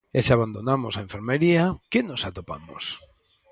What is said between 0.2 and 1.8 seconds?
se abandonamos a enfermaría,